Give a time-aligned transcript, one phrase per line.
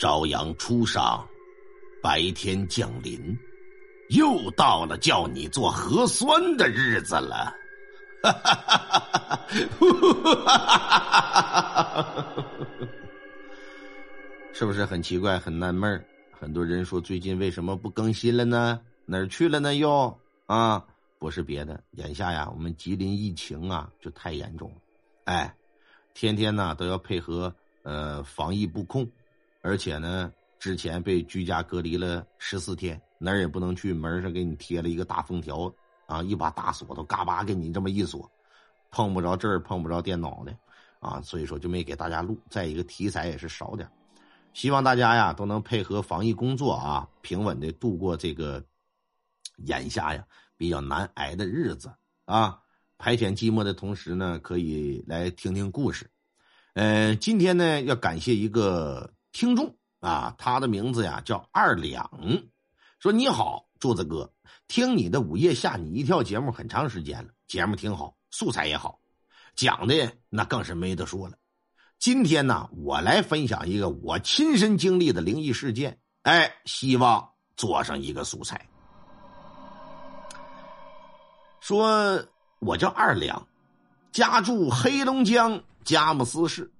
[0.00, 1.28] 朝阳初上，
[2.02, 3.38] 白天降临，
[4.08, 7.54] 又到了叫你做核酸的日子了。
[8.22, 9.36] 哈哈哈哈
[11.42, 12.34] 哈哈！
[14.54, 18.80] 是不是很奇怪、很纳闷很多人说最近为什么不更新了呢？
[19.04, 19.74] 哪儿去了呢？
[19.74, 20.82] 又啊，
[21.18, 24.76] 不是别的，眼下呀，我们吉林疫情啊就太严重了，
[25.24, 25.54] 哎，
[26.14, 29.06] 天天呢都要配合呃防疫布控，
[29.60, 35.72] 而且呢之前被居家隔离了十四天，哪儿也不能去，门上给你贴了一个大封条。
[36.06, 38.28] 啊，一把大锁头，嘎巴给你这么一锁，
[38.90, 40.52] 碰不着这儿，碰不着电脑的，
[40.98, 42.36] 啊，所以说就没给大家录。
[42.50, 43.88] 再一个题材也是少点，
[44.52, 48.60] 希望大家呀都能配合防疫工作啊，平稳的度过这个
[49.66, 50.24] 眼下呀
[50.56, 52.58] 比较难挨的日子啊。
[52.98, 56.10] 排遣寂寞的同时呢，可以来听听故事。
[56.74, 62.10] 嗯，今天呢要感谢一个听众啊，他的名字呀叫二两，
[62.98, 64.32] 说你好，柱子哥。
[64.66, 69.00] 听你的午夜吓你一跳节目很长时间了，节目挺好，素材也好，
[69.56, 71.36] 讲的那更是没得说了。
[71.98, 78.68] 今天呢，我来分享一个我亲身经历的灵异事件，哎，希望做上一个素材。
[81.60, 82.24] 说
[82.58, 83.46] 我叫二两，
[84.12, 86.72] 家住黑龙江佳木斯市，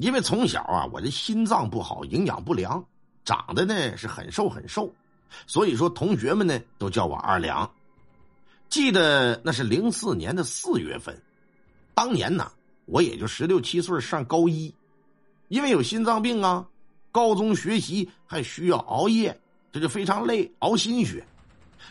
[0.00, 2.82] 因为从小啊，我这心脏不好，营养不良，
[3.22, 4.90] 长得呢是很瘦很瘦。
[5.46, 7.70] 所以说，同学们呢都叫我二两。
[8.70, 11.20] 记得那是零四年的四月份，
[11.94, 12.50] 当年呢
[12.86, 14.74] 我也就十六七岁，上高一，
[15.48, 16.66] 因为有心脏病啊，
[17.12, 19.38] 高中学习还需要熬夜，
[19.70, 21.22] 这就非常累，熬心血。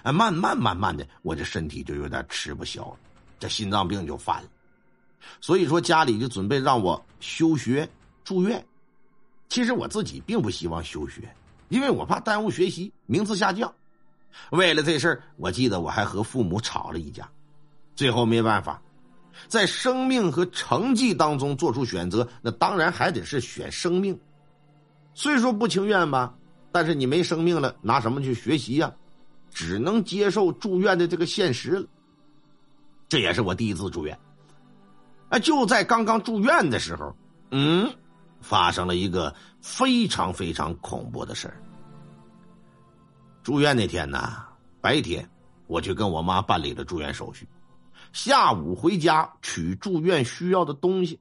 [0.01, 2.97] 哎，慢慢慢慢的，我这身体就有点吃不消了，
[3.37, 4.49] 这心脏病就犯了。
[5.39, 7.87] 所以说，家里就准备让我休学
[8.29, 8.63] 住院。
[9.47, 11.27] 其实我自己并不希望休学。
[11.69, 13.73] 因为我怕耽误学习，名次下降。
[14.51, 17.27] 为了这事儿，我记得我还和父母吵了一架。
[17.95, 18.79] 最后没办法，
[19.47, 24.15] 在生命和成绩当中做出选择，那当然还得是选生命。
[25.15, 26.35] 虽说不情愿吧，
[26.71, 28.93] 但是你没生命了，拿什么去学习呀？
[29.51, 31.87] 只能接受住院的这个现实了。
[33.07, 34.15] 这也是我第一次住院。
[35.29, 37.15] 啊，就在刚刚住院的时候，
[37.49, 37.91] 嗯。
[38.41, 41.61] 发生了一个非常非常恐怖的事儿。
[43.43, 44.43] 住院那天呢，
[44.81, 45.27] 白天
[45.67, 47.47] 我去跟我妈办理了住院手续，
[48.13, 51.19] 下午回家取住院需要的东西。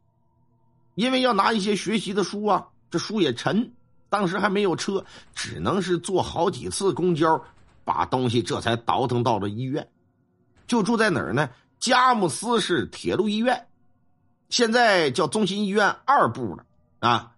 [0.94, 3.72] 因为要拿一些学习的书啊，这书也沉，
[4.08, 5.04] 当时还没有车，
[5.34, 7.40] 只能是坐好几次公交，
[7.84, 9.88] 把东西这才倒腾到了医院。
[10.66, 11.48] 就住在哪儿呢？
[11.78, 13.68] 佳木斯市铁路医院，
[14.50, 16.66] 现在叫中心医院二部了。
[17.00, 17.34] 啊，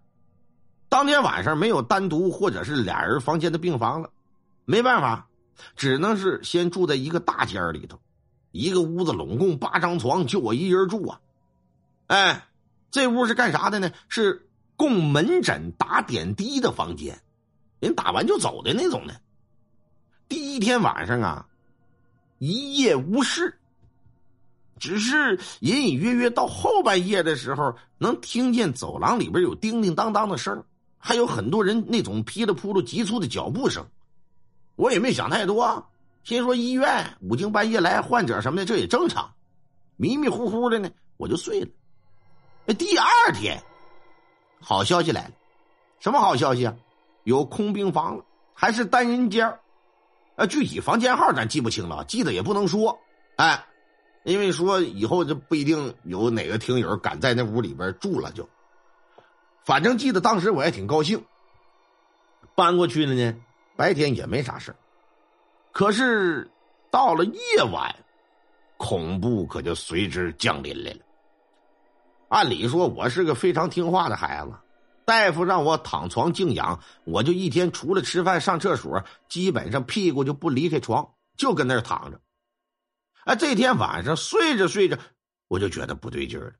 [0.89, 4.11] 当天晚上没有单独或者是俩人房间的病房了，
[4.65, 5.29] 没办法，
[5.77, 8.01] 只能是先住在一个大间里头，
[8.53, 11.21] 一个屋子拢共八张床，就我一人住啊。
[12.07, 12.49] 哎，
[12.91, 13.93] 这屋是干啥的呢？
[14.09, 17.21] 是供门诊打点滴的房间，
[17.81, 19.21] 人打完就走的那种的。
[20.27, 21.47] 第一天晚上啊，
[22.39, 23.60] 一夜无事。
[24.81, 30.65] 只是隐隐约约到后半夜的时候，能听见走廊里边有叮叮当当的声
[30.99, 33.87] 还有很多人那种噼里扑噜急促的脚步声。
[34.77, 35.87] 我也没想太多，
[36.25, 39.31] 心说医院五更半夜来患者什么的，这也正常。
[39.97, 41.69] 迷迷糊糊的呢，我就睡了。
[42.75, 43.63] 第二天，
[44.61, 45.33] 好消息来了，
[45.99, 46.75] 什么好消息啊？
[47.25, 48.25] 有空病房了，
[48.55, 49.47] 还是单人间
[50.37, 52.99] 啊，具体房间号咱记不清了，记得也不能说。
[53.37, 53.67] 哎。
[54.23, 58.49] 因为说以后就不一定有哪个听友敢在那屋里边住了，就，
[59.65, 61.25] 反正记得当时我还挺高兴。
[62.55, 63.35] 搬过去了呢，
[63.77, 64.77] 白天也没啥事
[65.73, 66.51] 可是
[66.91, 67.41] 到了夜
[67.73, 67.95] 晚，
[68.77, 70.99] 恐怖可就随之降临来了。
[72.29, 74.53] 按理说我是个非常听话的孩子，
[75.07, 82.21] 大夫让我躺床静养，我就一天除了吃饭上厕所，基本上屁股就不离开床，就跟那儿躺着。
[83.25, 84.99] 哎，这天晚上睡着睡着，
[85.49, 86.55] 我就觉得不对劲儿了。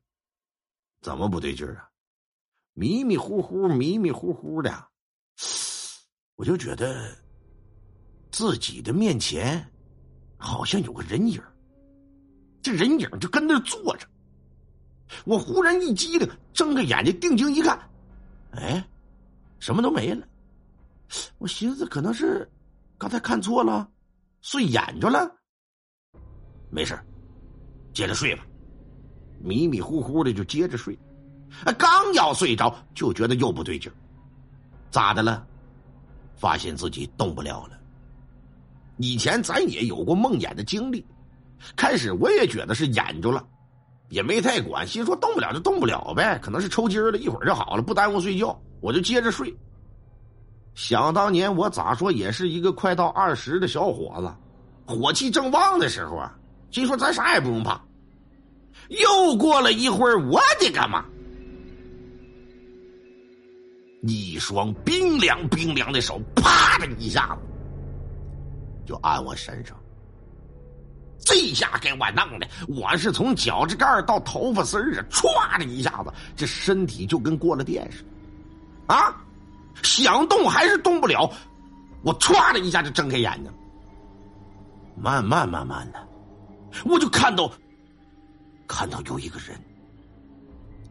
[1.01, 1.87] 怎么不对劲儿啊？
[2.73, 4.87] 迷迷糊糊、迷迷糊糊的，
[6.35, 7.13] 我就觉得
[8.31, 9.69] 自己的面前
[10.37, 11.41] 好像有个人影
[12.61, 14.07] 这人影就跟那坐着。
[15.25, 17.77] 我忽然一激灵，睁开眼睛定睛一看，
[18.51, 18.87] 哎，
[19.59, 20.25] 什么都没了。
[21.39, 22.49] 我寻思可能是
[22.97, 23.91] 刚才看错了，
[24.41, 25.40] 睡眼着了。
[26.71, 26.97] 没事
[27.93, 28.43] 接着睡吧。
[29.39, 30.97] 迷迷糊糊的就接着睡，
[31.77, 33.91] 刚要睡着，就觉得又不对劲
[34.89, 35.45] 咋的了？
[36.35, 37.77] 发现自己动不了了。
[38.97, 41.05] 以前咱也有过梦魇的经历，
[41.75, 43.43] 开始我也觉得是眼着了，
[44.09, 49.55] 也没太管，心说动不了就动不了呗，可能是抽筋了，一会儿就好了，不耽误睡觉，我就接着睡。
[50.75, 56.37] 想当年我咋说也是一个快到二十的小伙子，火气正旺的时候啊，
[56.71, 57.79] 心说咱啥也不用怕。
[58.89, 61.05] 又过了一会儿，我的个妈！
[64.01, 67.41] 一双冰凉冰凉的手，啪的一下子
[68.85, 69.77] 就按我身上。
[71.23, 78.03] 这下给我弄的，我是从脚趾盖到头发丝儿啊，歘的一下子，这身体就跟过了电似
[78.87, 79.15] 的，啊，
[79.83, 81.31] 想动还是动不了。
[82.01, 83.53] 我歘的一下就睁开眼睛，
[84.97, 86.07] 慢慢慢慢的，
[86.85, 87.51] 我就看到，
[88.67, 89.59] 看到有一个人，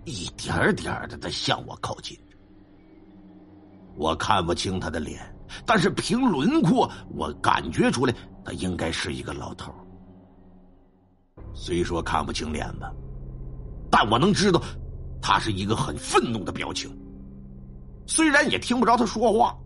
[0.04, 2.18] 一点点的在向我靠近。
[3.96, 5.20] 我看不清他的脸，
[5.66, 9.72] 但是凭轮廓，我感觉出来他应该是一个老头。
[11.52, 12.92] 虽说看不清脸吧，
[13.90, 14.62] 但我能知道，
[15.20, 16.90] 他是一个很愤怒的表情。
[18.06, 19.58] 虽然也听不着他说话，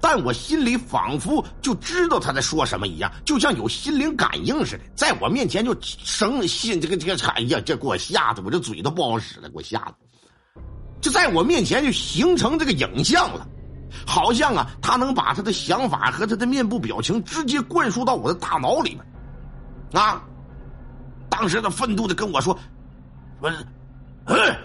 [0.00, 9.94] 但我心里仿佛就知道他在说什么一样，就像有心灵感应似的，在我面前就生信这个这个，哎呀，这给我吓得，我这嘴都不好使了，给我吓的，
[11.00, 13.46] 就在我面前就形成这个影像了。
[14.06, 20.22] 好像啊，他能把他的想法和他的面部表情直接灌输到我的大脑里面，啊！
[21.30, 22.56] 当时他愤怒的跟我说
[23.40, 23.48] ：“我，
[24.26, 24.58] 哎，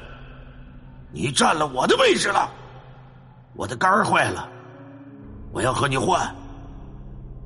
[1.12, 2.52] 你占了我的位置了，
[3.56, 4.50] 我的杆坏了，
[5.54, 6.36] 我要和你换，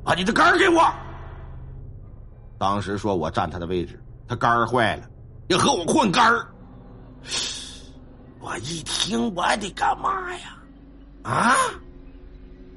[0.04, 0.92] 把你的杆给我。”
[2.57, 5.04] 当时说我占他的位置，他杆坏了，
[5.50, 6.33] 要和我换杆
[8.39, 10.57] 我一听，我的干妈呀！
[11.24, 11.56] 啊！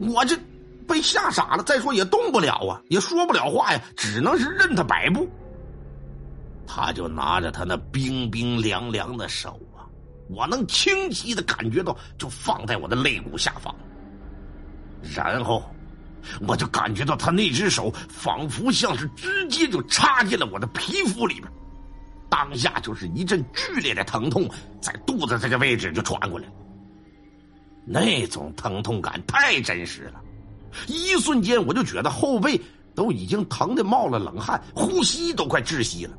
[0.01, 0.37] 我这
[0.89, 1.63] 被吓傻了。
[1.63, 5.29] 再说也动不了啊，也说不了话呀，只能是任他摆布。
[6.67, 9.87] 他就拿着他那冰冰凉凉的手啊，
[10.29, 13.75] 我能清晰的感觉到，就放在我的肋骨下方。
[15.03, 15.63] 然后，
[16.47, 21.51] 我就感觉到他那只手仿佛像是直接就插进了我的皮肤里边，
[22.29, 24.49] 当下就是一阵剧烈的疼痛
[24.81, 26.47] 在肚子这个位置就传过来。
[27.87, 30.21] 那种疼痛感太真实了，
[30.87, 32.61] 一瞬间我就觉得后背
[32.95, 36.17] 都已经疼的冒了冷汗，呼吸都快窒息了。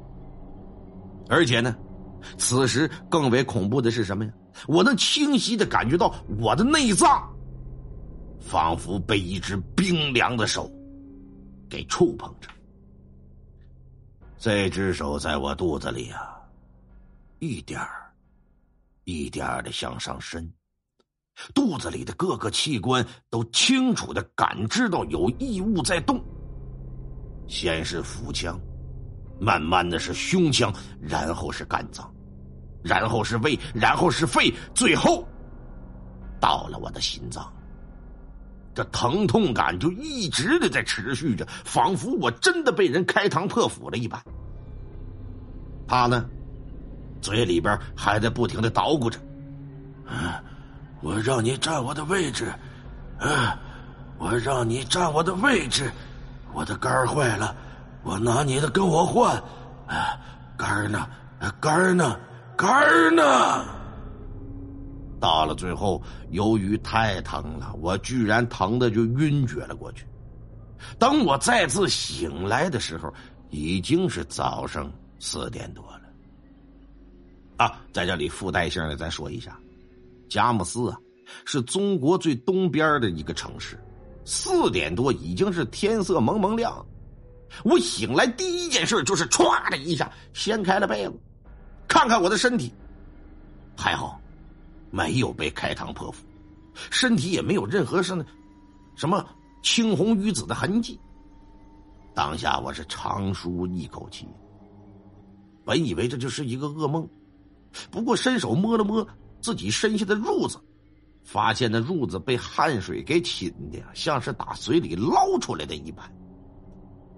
[1.30, 1.76] 而且呢，
[2.38, 4.32] 此时更为恐怖的是什么呀？
[4.68, 7.32] 我能清晰的感觉到我的内脏，
[8.42, 10.70] 仿佛被一只冰凉的手
[11.70, 12.50] 给触碰着。
[14.38, 16.36] 这只手在我肚子里啊，
[17.40, 18.12] 一点儿
[19.04, 20.52] 一点儿的向上伸。
[21.54, 26.22] 肚子里的各个器官都清楚的感知到有异物在动。
[27.48, 28.60] 先是腹腔，
[29.40, 32.14] 慢慢的是胸腔，然后是肝脏，
[32.84, 35.26] 然后是胃，然后是肺，最后
[36.40, 37.52] 到了我的心脏。
[38.74, 44.22] 这疼痛感就一直的在持续着，仿佛我真的被人开膛破腹了一般。
[45.88, 46.26] 他呢，
[47.22, 49.20] 嘴里边还在不停的捣鼓着，
[50.08, 50.42] 啊。
[51.04, 52.54] 我让你占我的位置，
[53.20, 53.58] 啊！
[54.20, 55.92] 我让你占我的位置，
[56.54, 57.56] 我的杆坏了，
[58.04, 59.36] 我拿你的跟我换，
[59.88, 60.16] 啊！
[60.56, 61.08] 杆呢？
[61.60, 62.20] 杆呢？
[62.56, 63.66] 杆呢？
[65.22, 66.02] 到了最后，
[66.32, 70.06] 由于太疼了，我居然疼的就晕厥了过去。
[71.00, 73.14] 等我再次醒来的时候，
[73.52, 76.02] 已经是早上四点多了。
[77.58, 79.58] 啊，在这里附带性的再说一下。
[80.28, 80.98] 佳木斯啊，
[81.46, 83.80] 是中国最东边的一个城市。
[84.24, 86.86] 四点多已经是天色蒙蒙亮，
[87.64, 91.20] 我醒来第一件事就是唰的一下掀开了被子，
[91.88, 92.72] 看看我的身体，
[93.76, 94.21] 还好
[94.92, 96.24] 没有被开膛破腹，
[96.74, 98.24] 身体也没有任何什
[98.96, 99.26] 什么
[99.64, 101.00] 青红鱼紫的痕迹。
[102.14, 104.28] 当下我是长舒一口气，
[105.66, 107.08] 本以为这就是一个噩梦，
[107.90, 109.08] 不过伸手摸了摸。
[109.42, 110.60] 自己身下的褥子，
[111.24, 116.06] 发现那褥子被汗水给浸的，像是打水里捞出来的一般，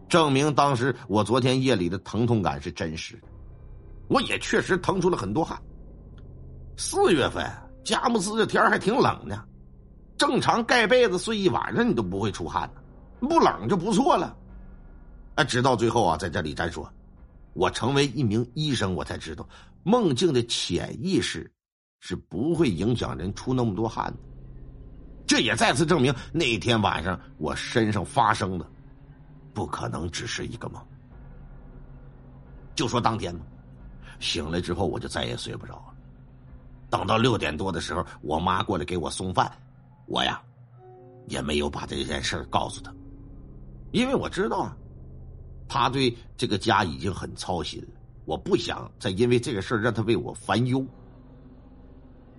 [0.07, 3.27] 证明当时我昨天夜里的疼痛感是真实的。
[4.07, 5.61] 我也确实疼出了很多汗。
[6.77, 7.45] 四月份，
[7.83, 9.43] 佳木斯这天还挺冷呢，
[10.17, 14.35] 正常盖被子睡一晚上你都不会出汗呢，不冷就不错了。
[15.35, 16.91] 啊，直到最后啊，在这里咱说，
[17.53, 19.47] 我成为一名医生，我才知道
[19.83, 21.49] 梦境的潜意识。
[22.05, 24.19] 是不会影响人出那么多汗的，
[25.25, 28.69] 这也再次证明那天晚上我身上发生的
[29.53, 30.85] 不可能只是一个梦。
[32.75, 33.45] 就说当天吧，
[34.19, 35.92] 醒来之后我就再也睡不着了。
[36.93, 39.51] 等到六点多的时候，我妈过来给我送饭，
[40.05, 40.39] 我呀
[41.27, 42.93] 也没有把这件事告诉她，
[43.91, 44.77] 因为我知道啊，
[45.67, 47.87] 她对这个家已经很操心了，
[48.25, 50.85] 我不想再因为这个事让她为我烦忧。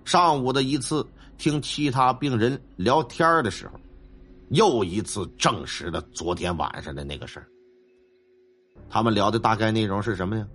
[0.05, 1.05] 上午的一次
[1.37, 3.77] 听其他病人聊天的时候，
[4.51, 7.47] 又一次证实了昨天晚上的那个事儿。
[8.89, 10.47] 他们聊的大概内容是什么呀？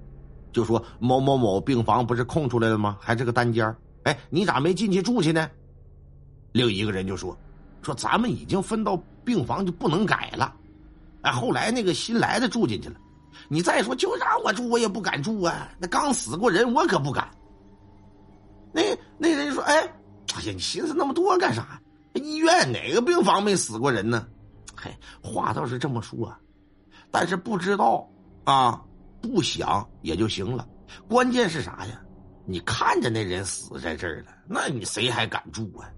[0.52, 2.96] 就说某某某病房不是空出来了吗？
[2.98, 5.50] 还是个单间哎，你咋没进去住去呢？
[6.52, 7.36] 另一个人就说
[7.82, 10.54] ：“说咱们已经分到病房就不能改了。
[11.22, 12.96] 哎，后来那个新来的住进去了。
[13.48, 15.70] 你再说就让我住，我也不敢住啊。
[15.78, 17.30] 那刚死过人，我可不敢。”
[18.72, 18.82] 那
[19.18, 19.76] 那人说：“哎，
[20.34, 21.80] 哎呀，你寻思那么多干啥？
[22.14, 24.26] 医院哪个病房没死过人呢？
[24.76, 24.90] 嘿，
[25.22, 26.34] 话倒是这么说，
[27.10, 28.08] 但是不知道
[28.44, 28.82] 啊，
[29.20, 30.66] 不想也就行了。
[31.08, 32.00] 关键是啥呀？
[32.46, 35.90] 你看着那人死在这儿了，那你谁还敢住啊？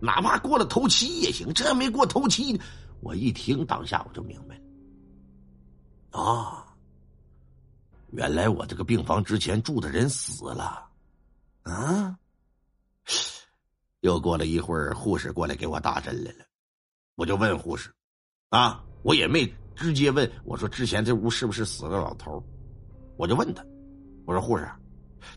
[0.00, 1.52] 哪怕过了头七也行。
[1.52, 2.60] 这没过头七，
[3.00, 4.56] 我一听当下我就明白
[6.12, 6.22] 了。
[6.22, 6.66] 啊，
[8.12, 10.86] 原来我这个病房之前住的人死了。”
[11.62, 12.18] 啊！
[14.00, 16.38] 又过了一会儿，护士过来给我打针来了，
[17.16, 17.92] 我就问护士
[18.48, 22.42] ：“啊，我也没直接问，我说之前这屋是不是死了老头？
[23.18, 23.62] 我就问他，
[24.24, 24.66] 我说护士，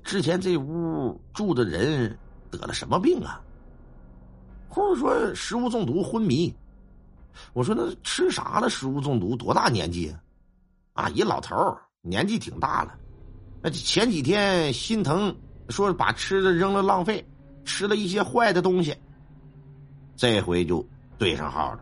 [0.04, 2.18] 之前这屋住的人
[2.50, 3.42] 得了什么病啊？
[4.68, 6.54] 护士说食物中毒昏迷。
[7.54, 8.70] 我说那吃啥了？
[8.70, 10.16] 食物中毒多大年纪？
[10.94, 11.56] 啊，一老头
[12.02, 12.96] 年纪挺大了，
[13.62, 15.36] 那前几天心疼。
[15.70, 17.26] 说把吃的扔了浪费，
[17.64, 18.94] 吃了一些坏的东西。
[20.18, 20.86] 这回就
[21.18, 21.80] 对上号了，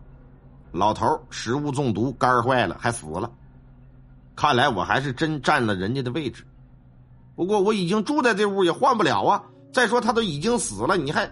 [0.72, 3.30] 老头食物中毒，肝坏了，还死了。
[4.36, 6.46] 看来我还是真占了人家的位置。
[7.36, 9.44] 不过我已经住在这屋，也换不了啊。
[9.74, 11.30] 再说他都已经死了，你还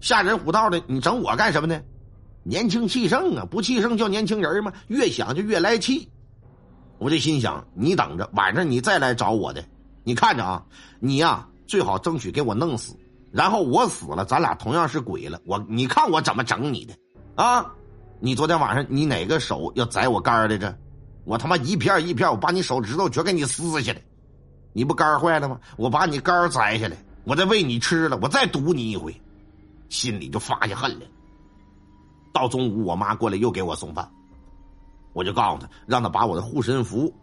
[0.00, 1.80] 吓人虎道的，你整我干什么呢？
[2.42, 4.72] 年轻气盛啊，不气盛叫年轻人吗？
[4.88, 6.08] 越想就越来气。
[6.98, 9.64] 我就心想，你等着，晚上你再来找我的，
[10.02, 10.64] 你看着啊，
[11.00, 11.48] 你呀。
[11.66, 12.94] 最好争取给我弄死，
[13.32, 15.40] 然后我死了，咱俩同样是鬼了。
[15.46, 16.94] 我你看我怎么整你的
[17.36, 17.72] 啊？
[18.20, 20.76] 你昨天晚上你哪个手要宰我肝来着？
[21.24, 24.02] 我他妈一片一片，我把你手指头全给你撕下来。
[24.74, 25.58] 你不肝坏了吗？
[25.78, 29.18] 我把你肝摘下来，我再喂你吃了，我再毒你一回，
[29.88, 31.06] 心里就发下恨来。
[32.32, 34.10] 到中午，我妈过来又给我送饭，
[35.12, 37.14] 我就告诉她，让她把我的护身符，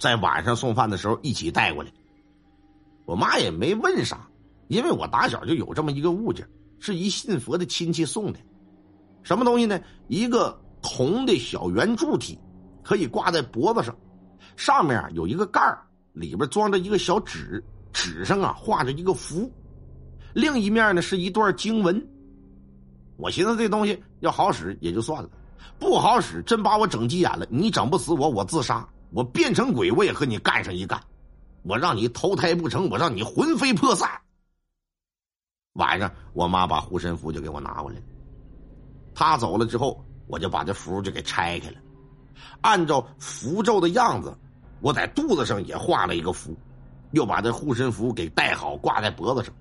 [0.00, 1.92] 在晚上送饭的时候一起带过来。
[3.04, 4.26] 我妈也没问啥，
[4.68, 8.38] 因为我打小就有这么一个物件，是一信佛的亲戚送的。
[9.22, 9.78] 什么东西呢？
[10.08, 12.38] 一个铜的小圆柱体，
[12.82, 13.94] 可以挂在脖子上，
[14.56, 15.84] 上面有一个盖儿，
[16.20, 19.50] 里边装着一个小纸，纸上啊画着一个符，
[20.34, 22.06] 另一面呢是一段经文。
[23.16, 25.30] 我寻思这东西要好使也就算了，
[25.78, 31.02] 不好使真把我整急眼了，你整不死我，我自杀，我变成鬼我也和你干上一干。
[31.62, 34.08] 我让你投胎不成，我让你魂飞魄散。
[35.74, 37.96] 晚上，我妈把护身符就给我拿过来。
[39.14, 41.76] 她走了之后，我就把这符就给拆开了，
[42.62, 44.34] 按照符咒的样子，
[44.80, 46.56] 我在肚子上也画了一个符，
[47.12, 49.54] 又把这护身符给戴好，挂在脖子上，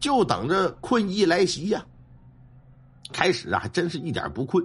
[0.00, 1.84] 就等着困意来袭呀。
[3.12, 4.64] 开始啊，还真是一点不困，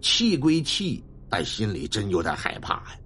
[0.00, 2.98] 气归气，但心里真有点害怕呀。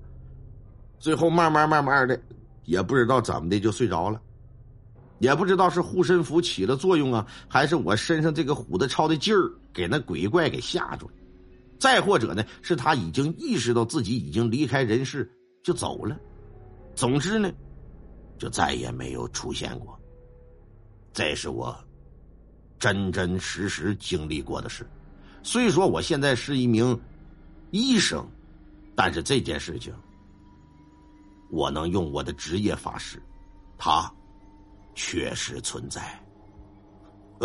[0.98, 2.20] 最后，慢慢慢慢的。
[2.64, 4.20] 也不知道怎么的就睡着了，
[5.18, 11.12] 也不知道是护身符起了作用啊，还是我身上这个虎子超的劲儿给那鬼怪给吓住了，
[11.76, 15.28] 再或者呢，是他已经意识到自己已经离开人世
[15.62, 16.18] 就走了。
[16.94, 17.50] 总之呢，
[18.38, 19.98] 就再也没有出现过。
[21.12, 21.76] 这是我
[22.78, 24.86] 真真实实经历过的事。
[25.42, 26.98] 虽说我现在是一名
[27.70, 28.26] 医生，
[28.94, 29.94] 但是这件事情。
[31.50, 33.22] 我能用我的职业发誓，
[33.76, 34.10] 他
[34.94, 36.18] 确实存在。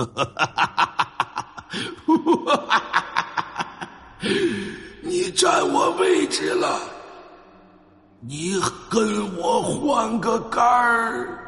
[5.03, 6.79] 你占我位置了，
[8.29, 11.46] 你跟我换个杆儿。